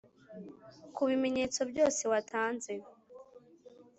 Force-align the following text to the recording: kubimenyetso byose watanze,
kubimenyetso 0.95 1.59
byose 1.71 2.01
watanze, 2.11 2.73